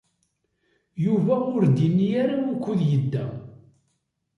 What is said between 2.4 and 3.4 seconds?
wukud yedda.